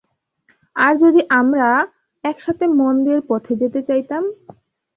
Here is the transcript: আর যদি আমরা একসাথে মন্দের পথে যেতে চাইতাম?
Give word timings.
আর 0.75 0.93
যদি 0.97 1.21
আমরা 1.39 1.67
একসাথে 2.23 2.65
মন্দের 2.79 3.19
পথে 3.29 3.53
যেতে 3.61 3.79
চাইতাম? 3.87 4.23